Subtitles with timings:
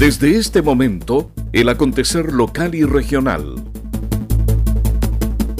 [0.00, 3.62] Desde este momento, el acontecer local y regional.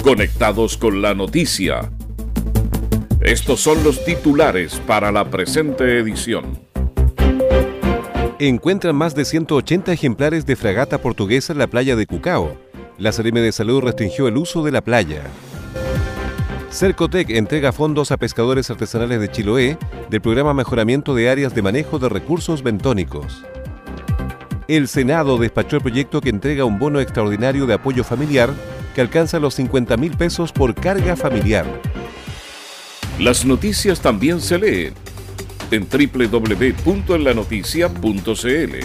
[0.03, 1.91] Conectados con la noticia.
[3.19, 6.59] Estos son los titulares para la presente edición.
[8.39, 12.57] Encuentran más de 180 ejemplares de fragata portuguesa en la playa de Cucao.
[12.97, 15.21] La Seremi de Salud restringió el uso de la playa.
[16.71, 19.77] Cercotec entrega fondos a pescadores artesanales de Chiloé
[20.09, 23.43] del programa Mejoramiento de Áreas de Manejo de Recursos Bentónicos.
[24.71, 28.53] El Senado despachó el proyecto que entrega un bono extraordinario de apoyo familiar
[28.95, 31.65] que alcanza los 50 mil pesos por carga familiar.
[33.19, 34.93] Las noticias también se leen
[35.71, 38.75] en www.enlanoticia.cl.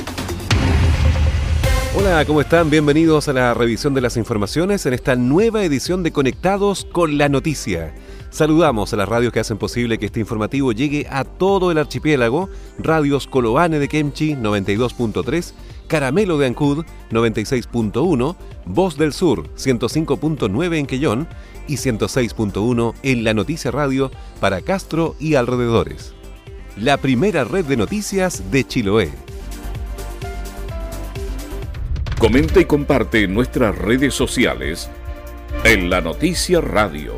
[1.94, 2.68] Hola, ¿cómo están?
[2.68, 7.28] Bienvenidos a la revisión de las informaciones en esta nueva edición de Conectados con la
[7.28, 7.94] Noticia.
[8.30, 12.50] Saludamos a las radios que hacen posible que este informativo llegue a todo el archipiélago,
[12.76, 15.54] radios Coloane de Kemchi 92.3,
[15.88, 21.28] Caramelo de Ancud 96.1, Voz del Sur 105.9 en Quellón
[21.68, 26.14] y 106.1 en La Noticia Radio para Castro y alrededores.
[26.76, 29.10] La primera red de noticias de Chiloé.
[32.18, 34.90] Comenta y comparte en nuestras redes sociales
[35.64, 37.14] en La Noticia Radio.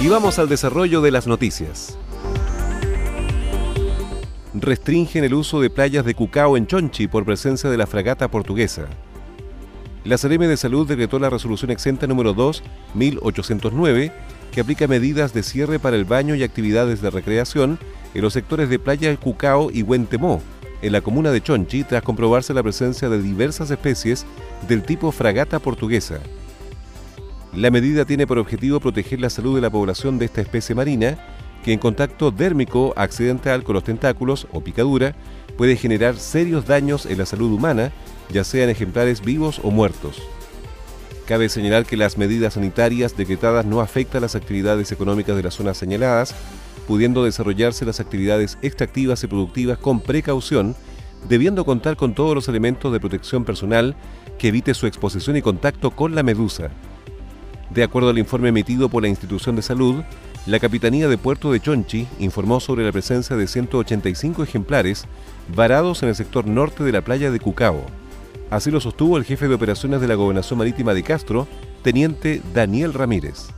[0.00, 1.98] Y vamos al desarrollo de las noticias.
[4.62, 8.86] Restringen el uso de playas de Cucao en Chonchi por presencia de la fragata portuguesa.
[10.04, 12.62] La Sereme de Salud decretó la resolución exenta número 2,
[12.94, 14.12] 1809,
[14.52, 17.76] que aplica medidas de cierre para el baño y actividades de recreación
[18.14, 20.40] en los sectores de Playa Cucao y Huentemó,
[20.80, 24.24] en la comuna de Chonchi tras comprobarse la presencia de diversas especies
[24.68, 26.20] del tipo fragata portuguesa.
[27.52, 31.18] La medida tiene por objetivo proteger la salud de la población de esta especie marina,
[31.64, 35.14] que en contacto dérmico accidental con los tentáculos o picadura
[35.56, 37.92] puede generar serios daños en la salud humana,
[38.30, 40.22] ya sean ejemplares vivos o muertos.
[41.26, 45.76] Cabe señalar que las medidas sanitarias decretadas no afectan las actividades económicas de las zonas
[45.76, 46.34] señaladas,
[46.88, 50.74] pudiendo desarrollarse las actividades extractivas y productivas con precaución,
[51.28, 53.94] debiendo contar con todos los elementos de protección personal
[54.38, 56.70] que evite su exposición y contacto con la medusa.
[57.70, 60.02] De acuerdo al informe emitido por la institución de salud,
[60.44, 65.06] la Capitanía de Puerto de Chonchi informó sobre la presencia de 185 ejemplares
[65.54, 67.86] varados en el sector norte de la playa de Cucao.
[68.50, 71.46] Así lo sostuvo el jefe de operaciones de la Gobernación Marítima de Castro,
[71.82, 73.50] teniente Daniel Ramírez.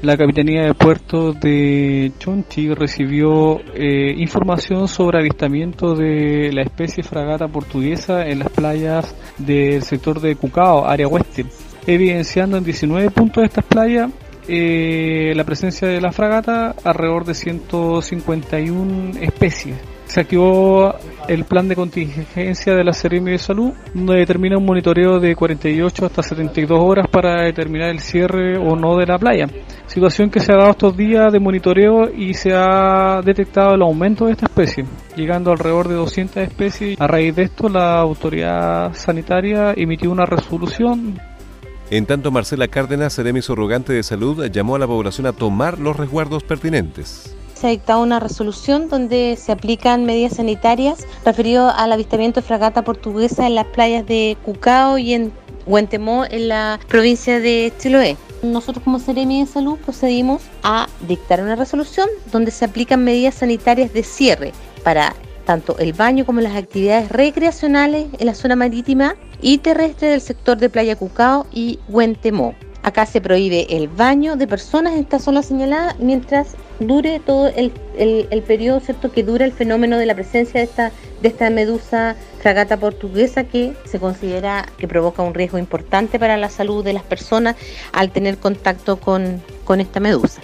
[0.00, 7.48] La Capitanía de Puerto de Chonchi recibió eh, información sobre avistamiento de la especie fragata
[7.48, 11.46] portuguesa en las playas del sector de Cucao, área oeste,
[11.84, 14.08] evidenciando en 19 puntos de estas playas
[14.48, 19.76] eh, la presencia de la fragata alrededor de 151 especies.
[20.06, 20.94] Se activó
[21.28, 26.06] el plan de contingencia de la Seremi de Salud, donde determina un monitoreo de 48
[26.06, 29.46] hasta 72 horas para determinar el cierre o no de la playa.
[29.86, 34.24] Situación que se ha dado estos días de monitoreo y se ha detectado el aumento
[34.24, 36.98] de esta especie, llegando alrededor de 200 especies.
[36.98, 41.20] A raíz de esto, la autoridad sanitaria emitió una resolución
[41.90, 45.96] en tanto, Marcela Cárdenas, seremi surrogante de salud, llamó a la población a tomar los
[45.96, 52.40] resguardos pertinentes se ha dictado una resolución donde se aplican medidas sanitarias referido al avistamiento
[52.40, 55.32] de fragata portuguesa en las playas de Cucao y en
[55.66, 58.16] Huentemó, en la provincia de Chiloé.
[58.42, 63.92] Nosotros como Seremi de Salud procedimos a dictar una resolución donde se aplican medidas sanitarias
[63.92, 64.52] de cierre
[64.84, 65.14] para
[65.48, 70.58] tanto el baño como las actividades recreacionales en la zona marítima y terrestre del sector
[70.58, 72.54] de Playa Cucao y Huentemó.
[72.82, 76.48] Acá se prohíbe el baño de personas en esta zona señalada mientras
[76.80, 77.72] dure todo el,
[78.46, 80.92] periodo cierto que dura el fenómeno de la presencia de esta,
[81.22, 86.50] de esta medusa fragata portuguesa que se considera que provoca un riesgo importante para la
[86.50, 87.56] salud de las personas
[87.92, 90.42] al tener contacto con, con esta medusa.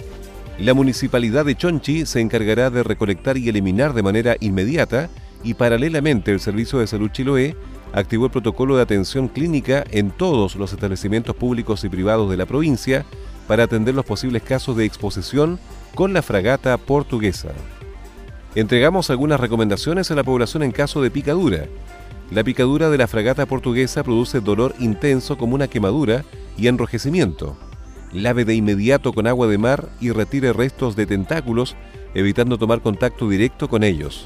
[0.59, 5.09] La municipalidad de Chonchi se encargará de recolectar y eliminar de manera inmediata
[5.43, 7.57] y paralelamente el Servicio de Salud Chiloé
[7.91, 12.45] activó el protocolo de atención clínica en todos los establecimientos públicos y privados de la
[12.45, 13.05] provincia
[13.47, 15.59] para atender los posibles casos de exposición
[15.93, 17.49] con la fragata portuguesa.
[18.55, 21.65] Entregamos algunas recomendaciones a la población en caso de picadura.
[22.31, 26.23] La picadura de la fragata portuguesa produce dolor intenso como una quemadura
[26.57, 27.57] y enrojecimiento.
[28.15, 31.75] Lave de inmediato con agua de mar y retire restos de tentáculos,
[32.15, 34.25] evitando tomar contacto directo con ellos.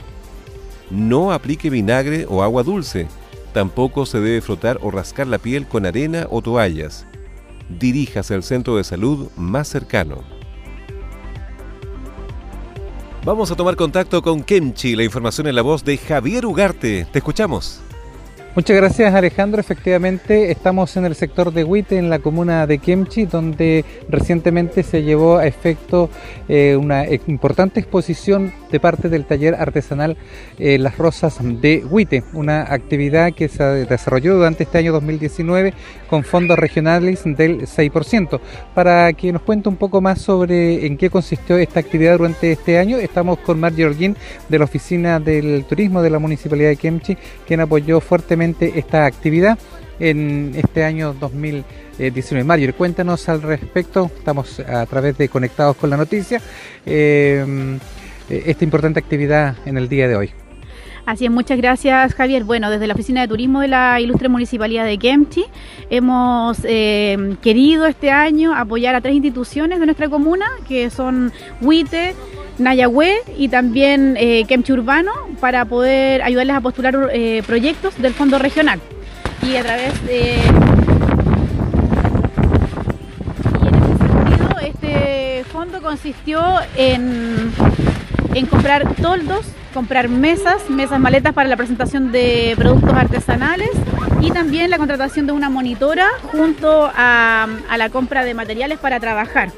[0.89, 3.07] No aplique vinagre o agua dulce,
[3.53, 7.06] Tampoco se debe frotar o rascar la piel con arena o toallas.
[7.68, 10.24] Diríjase al centro de salud más cercano.
[13.25, 17.06] Vamos a tomar contacto con Kemchi, la información en la voz de Javier Ugarte.
[17.12, 17.81] Te escuchamos.
[18.56, 19.62] Muchas gracias Alejandro.
[19.62, 25.04] Efectivamente, estamos en el sector de Huite, en la comuna de Kemchi, donde recientemente se
[25.04, 26.10] llevó a efecto
[26.48, 30.18] eh, una importante exposición de parte del taller artesanal
[30.57, 35.75] eh, Las Rosas de Huite, una actividad que se desarrolló durante este año 2019
[36.10, 38.40] con fondos regionales del 6%.
[38.74, 42.80] Para que nos cuente un poco más sobre en qué consistió esta actividad durante este
[42.80, 44.18] año, estamos con Margie Orguín
[44.50, 49.57] de la Oficina del Turismo de la Municipalidad de Kemchi, quien apoyó fuertemente esta actividad
[50.00, 52.44] en este año 2019.
[52.44, 56.41] Mario, cuéntanos al respecto, estamos a través de Conectados con la Noticia,
[56.86, 57.77] eh,
[58.30, 60.31] esta importante actividad en el día de hoy.
[61.06, 62.44] Así es, muchas gracias Javier.
[62.44, 65.44] Bueno, desde la Oficina de Turismo de la Ilustre Municipalidad de Kemchi
[65.89, 71.31] hemos eh, querido este año apoyar a tres instituciones de nuestra comuna, que son
[71.62, 72.13] Huite,
[72.59, 78.39] Nayagüe y también eh, Kemchi Urbano para poder ayudarles a postular eh, proyectos del fondo
[78.39, 78.79] regional.
[79.41, 80.33] Y a través de...
[83.61, 86.41] En ese sentido, este fondo consistió
[86.75, 87.51] en,
[88.50, 93.71] comprar toldos, comprar mesas, mesas maletas para la presentación de productos artesanales
[94.21, 97.47] y también la contratación de una monitora junto a
[97.77, 99.50] la compra de materiales para trabajar.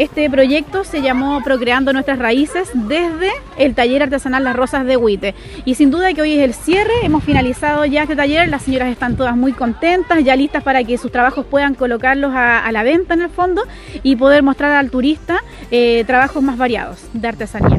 [0.00, 5.34] Este proyecto se llamó Procreando Nuestras Raíces desde el taller artesanal Las Rosas de Huite.
[5.66, 8.88] Y sin duda que hoy es el cierre, hemos finalizado ya este taller, las señoras
[8.88, 13.12] están todas muy contentas, ya listas para que sus trabajos puedan colocarlos a, la venta
[13.12, 13.60] en el fondo
[14.02, 17.76] y poder mostrar al turista eh, trabajos más variados de artesanía.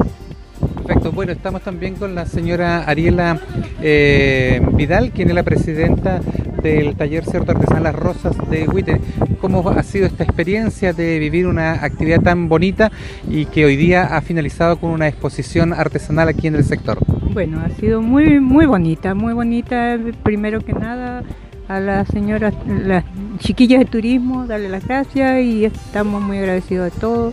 [0.76, 3.40] Perfecto, bueno, estamos también con la señora Ariela
[3.80, 6.20] eh, Vidal, quien es la presidenta
[6.62, 9.00] del taller Cierto Artesanal Las Rosas de Huite.
[9.40, 12.92] ¿Cómo ha sido esta experiencia de vivir una actividad tan bonita
[13.28, 16.98] y que hoy día ha finalizado con una exposición artesanal aquí en el sector?
[17.32, 19.98] Bueno, ha sido muy, muy bonita, muy bonita.
[20.22, 21.22] Primero que nada,
[21.68, 23.04] a las señoras, las
[23.38, 27.32] chiquillas de turismo, darle las gracias y estamos muy agradecidos de todo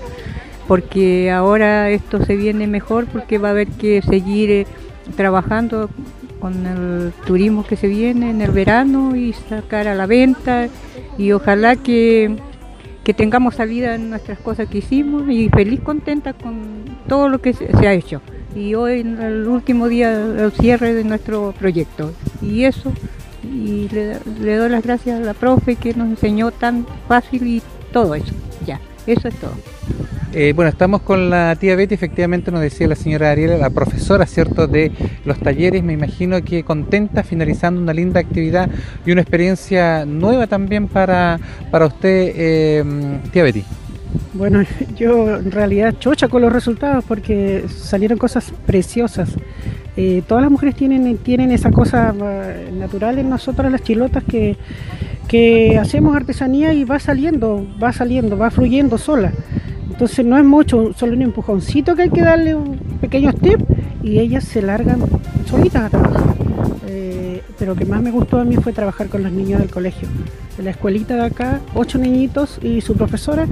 [0.70, 4.68] porque ahora esto se viene mejor porque va a haber que seguir eh,
[5.18, 5.90] trabajando
[6.40, 10.68] con el turismo que se viene en el verano y sacar a la venta
[11.18, 12.38] y ojalá que,
[13.18, 17.66] tengamos salida en nuestras cosas que hicimos y feliz contenta con todo lo que se,
[17.88, 18.22] ha hecho.
[18.56, 22.12] Y hoy el último día el cierre de nuestro proyecto.
[22.40, 22.94] Y eso,
[23.44, 27.64] y le, le doy las gracias a la profe que nos enseñó tan fácil y
[27.92, 28.36] todo eso.
[28.68, 29.56] Ya, eso es todo.
[30.32, 34.28] Eh, bueno, estamos con la tía Betty, efectivamente nos decía la señora Ariela, la profesora,
[34.28, 34.92] ¿cierto?, de
[35.26, 38.70] los talleres, me imagino que contenta, finalizando una linda actividad
[39.08, 41.40] y una experiencia nueva también para,
[41.72, 42.84] para usted, eh,
[43.32, 43.64] tía Betty.
[44.34, 44.62] Bueno,
[44.96, 49.32] yo en realidad chocha con los resultados porque salieron cosas preciosas.
[49.98, 52.14] Eh, todas las mujeres tienen, tienen esa cosa
[52.72, 54.58] natural en nosotras las chilotas que,
[55.28, 59.34] que hacemos artesanía y va saliendo, va saliendo, va fluyendo sola.
[59.90, 63.62] Entonces no es mucho, solo un empujoncito que hay que darle un pequeño step
[64.04, 65.02] y ellas se largan
[65.46, 66.36] solitas a trabajar.
[66.88, 69.70] Eh, pero lo que más me gustó a mí fue trabajar con los niños del
[69.70, 70.08] colegio.
[70.64, 73.48] La escuelita de acá, ocho niñitos y su profesora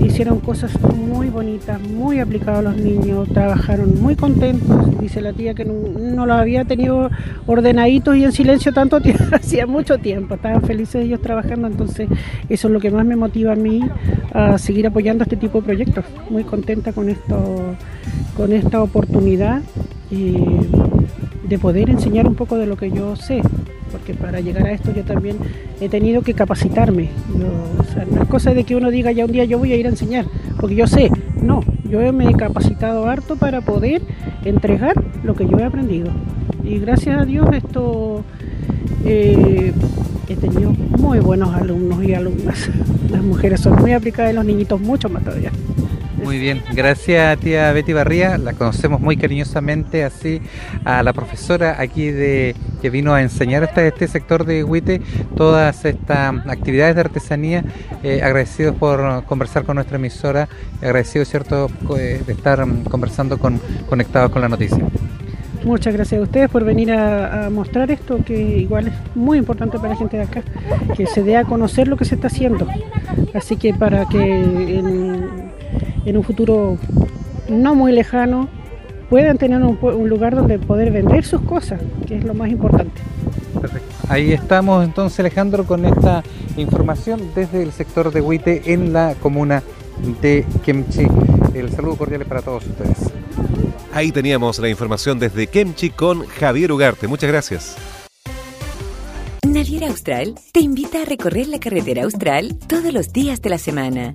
[0.00, 5.00] hicieron cosas muy bonitas, muy aplicadas a los niños, trabajaron muy contentos.
[5.00, 7.10] Dice la tía que no, no había tenido
[7.46, 10.36] ordenaditos y en silencio tanto tiempo, hacía mucho tiempo.
[10.36, 12.08] Estaban felices ellos trabajando, entonces
[12.48, 13.80] eso es lo que más me motiva a mí
[14.32, 16.04] a seguir apoyando este tipo de proyectos.
[16.30, 17.74] Muy contenta con esto,
[18.36, 19.62] con esta oportunidad.
[21.48, 23.42] De poder enseñar un poco de lo que yo sé,
[23.92, 25.36] porque para llegar a esto yo también
[25.80, 27.10] he tenido que capacitarme.
[27.36, 29.90] no es cosa de que uno diga ya un día yo voy a ir a
[29.90, 30.26] enseñar,
[30.60, 31.10] porque yo sé,
[31.42, 34.02] no, yo me he capacitado harto para poder
[34.44, 36.10] entregar lo que yo he aprendido.
[36.64, 38.24] Y gracias a Dios esto
[39.04, 39.72] eh,
[40.28, 42.70] he tenido muy buenos alumnos y alumnas.
[43.10, 45.52] Las mujeres son muy aplicadas y los niñitos mucho más todavía.
[46.24, 50.40] Muy bien, gracias tía Betty Barría, la conocemos muy cariñosamente así
[50.86, 55.02] a la profesora aquí de que vino a enseñar este, este sector de Huite
[55.36, 57.64] todas estas actividades de artesanía,
[58.02, 60.48] eh, agradecidos por conversar con nuestra emisora,
[60.80, 64.78] agradecidos cierto eh, de estar conversando con conectados con la noticia.
[65.64, 69.90] Muchas gracias a ustedes por venir a, mostrar esto, que igual es muy importante para
[69.90, 70.42] la gente de acá,
[70.94, 72.66] que se dé a conocer lo que se está haciendo.
[73.32, 74.18] Así que para que
[76.04, 76.78] en un futuro
[77.48, 78.48] no muy lejano
[79.08, 83.00] puedan tener un, lugar donde poder vender sus cosas, que es lo más importante.
[83.60, 83.94] Perfecto.
[84.08, 86.22] Ahí estamos entonces Alejandro con esta
[86.56, 89.62] información desde el sector de Huite en la comuna
[90.20, 91.06] de Kemchi.
[91.54, 93.12] El saludo cordial para todos ustedes.
[93.92, 97.06] Ahí teníamos la información desde Kemchi con Javier Ugarte.
[97.06, 97.76] Muchas gracias.
[99.46, 104.14] Naviera Austral te invita a recorrer la carretera austral todos los días de la semana.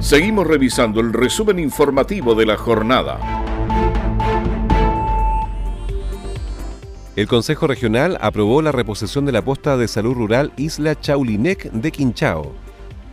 [0.00, 3.18] Seguimos revisando el resumen informativo de la jornada.
[7.16, 11.90] El Consejo Regional aprobó la reposición de la posta de salud rural Isla Chaulinec de
[11.90, 12.52] Quinchao.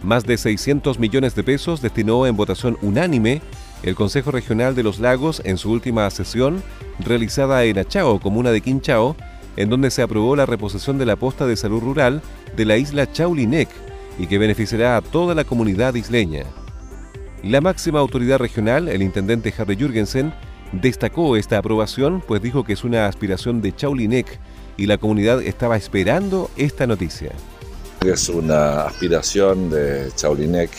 [0.04, 3.42] Más de 600 millones de pesos destinó en votación unánime
[3.82, 6.62] el Consejo Regional de los Lagos en su última sesión
[7.00, 9.16] realizada en Achao, comuna de Quinchao,
[9.56, 12.22] en donde se aprobó la reposición de la posta de salud rural
[12.58, 13.70] de la isla Chaulinec
[14.20, 16.44] y que beneficiará a toda la comunidad isleña.
[17.44, 20.34] La máxima autoridad regional, el intendente Harry Jürgensen,
[20.72, 24.40] destacó esta aprobación, pues dijo que es una aspiración de Chaulinec
[24.78, 27.32] y la comunidad estaba esperando esta noticia.
[28.06, 30.72] Es una aspiración de Chaulinec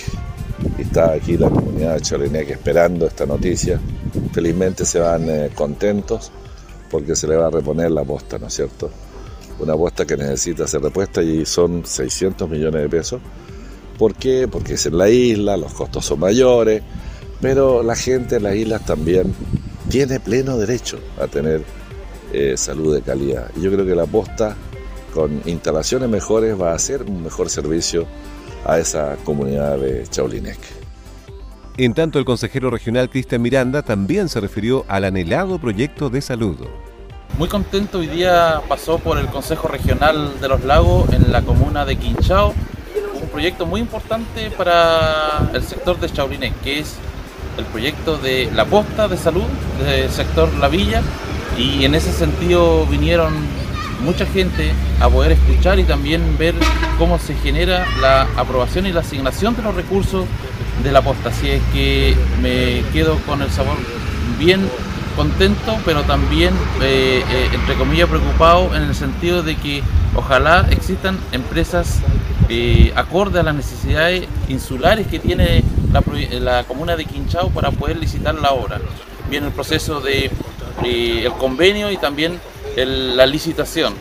[0.78, 3.78] y está aquí la comunidad de Chaulinec esperando esta noticia.
[4.33, 6.33] Felizmente se van eh, contentos
[6.90, 8.90] porque se le va a reponer la posta, ¿no es cierto?
[9.59, 13.21] Una posta que necesita ser repuesta y son 600 millones de pesos
[13.99, 14.49] ¿Por qué?
[14.49, 16.83] Porque es en la isla, los costos son mayores,
[17.41, 19.35] pero la gente en las islas también
[19.89, 21.63] tiene pleno derecho a tener
[22.33, 23.51] eh, salud de calidad.
[23.57, 24.57] Y yo creo que la posta,
[25.13, 28.07] con instalaciones mejores, va a hacer un mejor servicio
[28.65, 30.59] a esa comunidad de Chaulinec.
[31.77, 36.57] En tanto, el consejero regional Cristian Miranda también se refirió al anhelado proyecto de salud.
[37.37, 41.85] Muy contento, hoy día pasó por el Consejo Regional de los Lagos en la comuna
[41.85, 42.55] de Quinchao
[43.35, 46.95] proyecto muy importante para el sector de Chaulinet, que es
[47.59, 49.43] el proyecto de la posta de salud
[49.85, 51.03] del sector La Villa
[51.59, 53.35] y en ese sentido vinieron
[54.05, 56.55] mucha gente a poder escuchar y también ver
[56.97, 60.26] cómo se genera la aprobación y la asignación de los recursos
[60.85, 61.31] de la posta.
[61.31, 63.79] Así es que me quedo con el sabor
[64.38, 64.61] bien
[65.14, 69.83] contento, pero también, eh, eh, entre comillas, preocupado en el sentido de que
[70.14, 72.00] ojalá existan empresas
[72.49, 75.62] eh, acorde a las necesidades insulares que tiene
[76.40, 78.80] la, comuna de Quinchao para poder licitar la obra.
[79.30, 80.30] Viene el proceso de
[80.83, 82.38] el convenio y también
[82.76, 83.94] la licitación.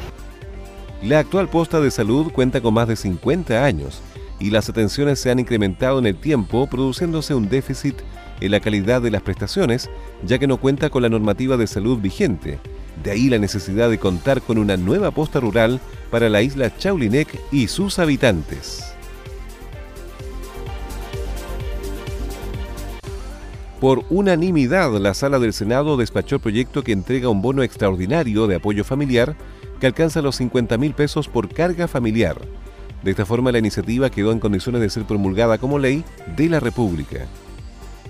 [1.02, 4.02] La actual posta de salud cuenta con más de 50 años
[4.40, 7.96] y las atenciones se han incrementado en el tiempo, produciéndose un déficit
[8.40, 9.90] en la calidad de las prestaciones,
[10.26, 12.60] ya que no cuenta con la normativa de salud vigente.
[13.04, 15.80] De ahí la necesidad de contar con una nueva posta rural
[16.12, 18.94] para la isla Chaulinec y sus habitantes.
[23.84, 28.56] Por unanimidad, la Sala del Senado despachó el proyecto que entrega un bono extraordinario de
[28.56, 29.36] apoyo familiar
[29.82, 32.38] que alcanza los 50 mil pesos por carga familiar.
[33.04, 36.06] De esta forma, la iniciativa quedó en condiciones de ser promulgada como ley
[36.38, 37.28] de la República.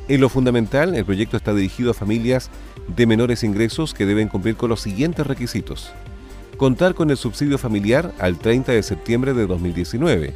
[0.10, 2.50] En lo fundamental, el proyecto está dirigido a familias
[2.94, 5.94] de menores ingresos que deben cumplir con los siguientes requisitos.
[6.58, 10.34] Contar con el subsidio familiar al 30 de septiembre de 2019.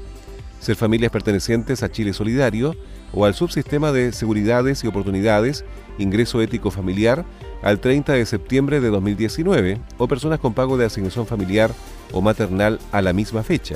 [0.62, 2.76] Ser familias pertenecientes a Chile Solidario
[3.14, 5.66] o al subsistema de seguridades y oportunidades,
[5.98, 7.26] ingreso ético familiar,
[7.62, 11.72] al 30 de septiembre de 2019 o personas con pago de asignación familiar
[12.14, 13.76] o maternal a la misma fecha.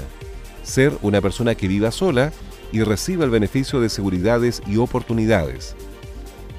[0.63, 2.31] Ser una persona que viva sola
[2.72, 5.75] y reciba el beneficio de seguridades y oportunidades.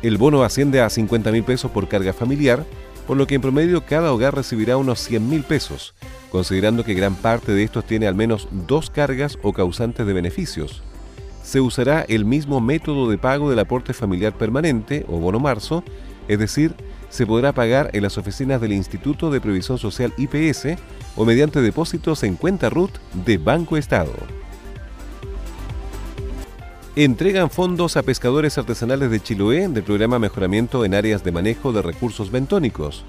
[0.03, 2.65] El bono asciende a 50 mil pesos por carga familiar,
[3.07, 5.95] por lo que en promedio cada hogar recibirá unos 100 mil pesos,
[6.31, 10.83] considerando que gran parte de estos tiene al menos dos cargas o causantes de beneficios.
[11.43, 15.83] Se usará el mismo método de pago del aporte familiar permanente o bono marzo,
[16.29, 16.75] es decir,
[17.11, 20.79] se podrá pagar en las oficinas del Instituto de Previsión Social IPS
[21.17, 22.93] o mediante depósitos en cuenta RUT
[23.25, 24.15] de Banco Estado
[26.95, 31.81] entregan fondos a pescadores artesanales de Chiloé del programa Mejoramiento en Áreas de Manejo de
[31.81, 33.07] Recursos Bentónicos.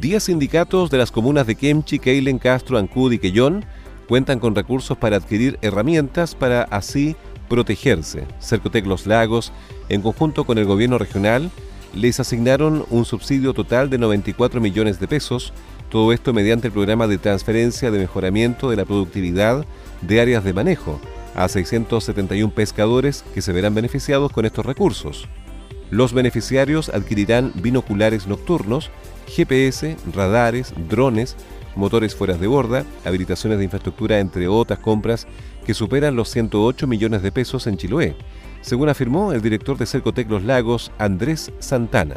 [0.00, 3.64] Diez sindicatos de las comunas de Kemchi, Keilen, Castro, Ancud y Quellón
[4.08, 7.16] cuentan con recursos para adquirir herramientas para así
[7.48, 8.24] protegerse.
[8.40, 9.52] Cercotec Los Lagos,
[9.88, 11.50] en conjunto con el gobierno regional,
[11.92, 15.52] les asignaron un subsidio total de 94 millones de pesos,
[15.90, 19.66] todo esto mediante el programa de transferencia de mejoramiento de la productividad
[20.02, 21.00] de áreas de manejo
[21.34, 25.28] a 671 pescadores que se verán beneficiados con estos recursos.
[25.90, 28.90] Los beneficiarios adquirirán binoculares nocturnos,
[29.26, 31.36] GPS, radares, drones,
[31.76, 35.26] motores fuera de borda, habilitaciones de infraestructura, entre otras compras
[35.66, 38.16] que superan los 108 millones de pesos en Chiloé,
[38.62, 42.16] según afirmó el director de Cercotec Los Lagos, Andrés Santana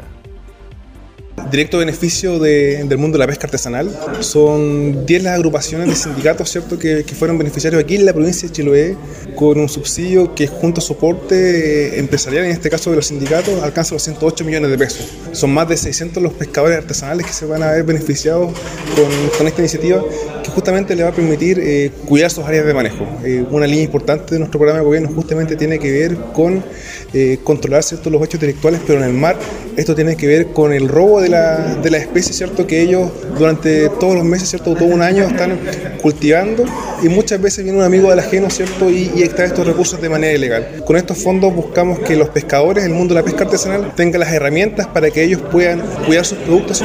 [1.50, 3.90] directo beneficio del mundo de la pesca artesanal.
[4.20, 6.78] Son 10 las agrupaciones de sindicatos ¿cierto?
[6.78, 8.96] Que, fueron beneficiarios aquí en la provincia de Chiloé
[9.34, 13.94] con un subsidio que junto a soporte empresarial, en este caso de los sindicatos, alcanza
[13.94, 15.08] los 108 millones de pesos.
[15.32, 18.52] Son más de 600 los pescadores artesanales que se van a ver beneficiados
[18.94, 20.02] con, esta iniciativa
[20.35, 23.06] que justamente le va a permitir eh, cuidar sus áreas de manejo.
[23.22, 26.64] Eh, una línea importante de nuestro programa de gobierno justamente tiene que ver con
[27.12, 29.36] eh, controlar los hechos intelectuales, pero en el mar
[29.76, 32.66] esto tiene que ver con el robo de la, de la especie, ¿cierto?
[32.66, 34.74] Que ellos durante todos los meses, ¿cierto?
[34.74, 35.58] Todo un año están
[36.00, 36.64] cultivando
[37.02, 38.88] y muchas veces viene un amigo del ajeno, ¿cierto?
[38.88, 40.82] Y, y extrae estos recursos de manera ilegal.
[40.86, 44.32] Con estos fondos buscamos que los pescadores, el mundo de la pesca artesanal, tengan las
[44.32, 46.82] herramientas para que ellos puedan cuidar sus productos.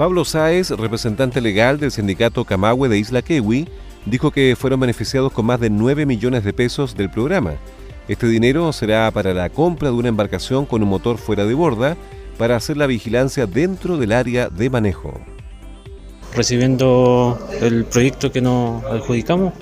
[0.00, 3.68] Pablo Sáez, representante legal del sindicato Camagüe de Isla Kewi,
[4.06, 7.56] dijo que fueron beneficiados con más de 9 millones de pesos del programa
[8.10, 11.96] este dinero será para la compra de una embarcación con un motor fuera de borda
[12.38, 15.14] para hacer la vigilancia dentro del área de manejo.
[16.34, 19.52] Recibiendo el proyecto que nos adjudicamos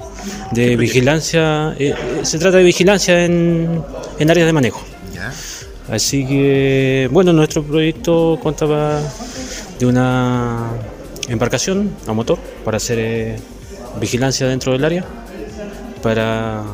[0.52, 3.85] de vigilancia, eh, se trata de vigilancia en,
[4.18, 4.83] áreas de manejo.
[5.90, 8.99] Así que, bueno, nuestro proyecto contaba
[9.78, 10.70] de una
[11.28, 13.37] embarcación a motor para hacer eh,
[14.00, 15.04] vigilancia dentro del área,
[16.02, 16.64] para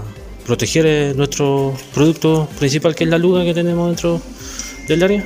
[0.46, 4.20] proteger eh, nuestro producto principal que es la luga que tenemos dentro
[4.88, 5.24] del área.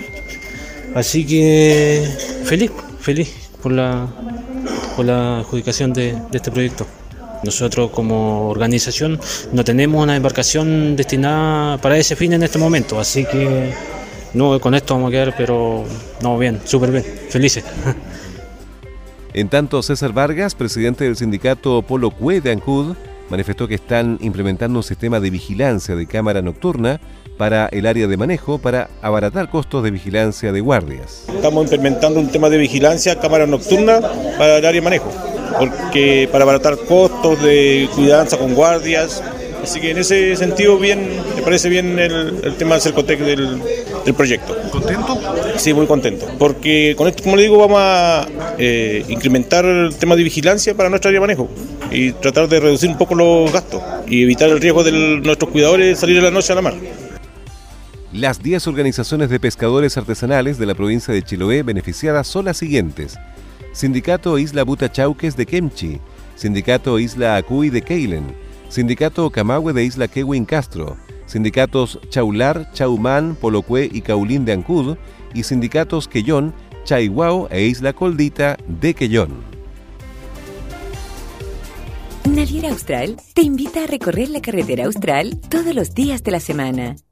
[0.94, 2.08] Así que
[2.44, 2.70] feliz,
[3.00, 3.28] feliz
[3.62, 4.08] por la,
[4.97, 6.87] por la adjudicación de, este proyecto.
[7.44, 9.20] Nosotros como organización
[9.52, 13.73] no tenemos una embarcación destinada para ese fin en este momento, así que
[14.35, 15.85] no con esto vamos a quedar, pero
[16.23, 17.64] no bien, súper bien, felices.
[19.35, 22.96] En tanto, César Vargas, presidente del sindicato Polo Cue de Ancud,
[23.29, 27.00] manifestó que están implementando un sistema de vigilancia de cámara nocturna
[27.37, 31.24] para el área de manejo para abaratar costos de vigilancia de guardias.
[31.29, 34.00] Estamos implementando un tema de vigilancia, cámara nocturna
[34.38, 35.11] para el área de manejo,
[35.59, 39.22] porque para abaratar costos de cuidanza con guardias,
[39.68, 43.61] Así que en ese sentido, bien, me parece bien el, tema del Cercotec del,
[44.02, 44.57] del, proyecto.
[44.70, 45.20] ¿Contento?
[45.59, 46.26] Sí, muy contento.
[46.38, 48.26] Porque con esto, como le digo, vamos a
[48.57, 51.50] eh, incrementar el tema de vigilancia para nuestra área de manejo
[51.90, 55.98] y tratar de reducir un poco los gastos y evitar el riesgo de nuestros cuidadores
[55.98, 56.74] salir a la noche a la mar.
[58.14, 63.18] Las 10 organizaciones de pescadores artesanales de la provincia de Chiloé beneficiadas son las siguientes.
[63.74, 66.00] Sindicato Isla Butachauques de Kemchi,
[66.37, 73.88] Sindicato Isla Acuy de Keilen, Sindicato Camagüe de Isla Kewin Castro, Sindicatos Chaular, Chaumán, Polocue
[73.90, 74.96] y Caulín de Ancud
[75.35, 76.54] y Sindicatos Quellón,
[76.85, 79.59] Chaihuao e Isla Coldita de Quellón.
[82.24, 86.96] Naviera Austral te invita a recorrer la carretera austral todos los días de la semana.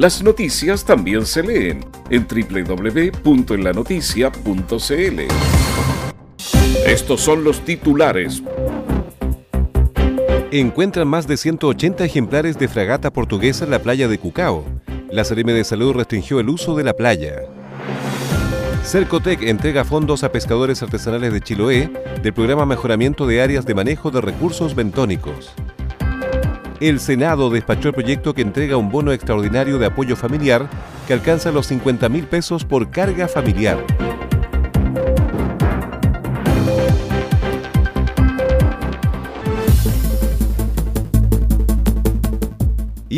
[0.00, 5.20] Las noticias también se leen en www.enlanoticia.cl.
[6.86, 8.42] Estos son los titulares.
[10.50, 14.64] Encuentran más de 180 ejemplares de fragata portuguesa en la playa de Cucao.
[15.10, 17.42] La Seremi de Salud restringió el uso de la playa.
[18.82, 24.10] Cercotec entrega fondos a pescadores artesanales de Chiloé del programa Mejoramiento de Áreas de Manejo
[24.10, 25.54] de Recursos Bentónicos
[26.80, 30.68] el Senado despachó el proyecto que entrega un bono extraordinario de apoyo familiar
[31.06, 33.78] que alcanza los 50 mil pesos por carga familiar.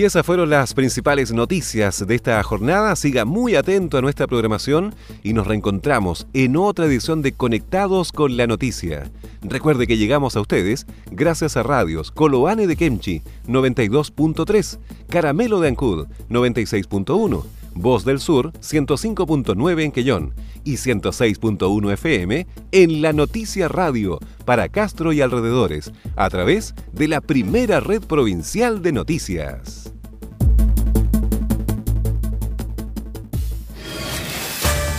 [0.02, 2.96] Y esas fueron las principales noticias de esta jornada.
[2.96, 8.36] Siga muy atento a nuestra programación y nos reencontramos en otra edición de Conectados con
[8.36, 9.12] la Noticia.
[9.42, 16.08] Recuerde que llegamos a ustedes gracias a radios Coloane de Kemchi 92.3, Caramelo de Ancud
[16.28, 17.44] 96.1,
[17.76, 20.34] Voz del Sur 105.9 en Quellón
[20.64, 27.20] y 106.1 FM en La Noticia Radio para Castro y alrededores a través de la
[27.20, 29.91] primera red provincial de noticias.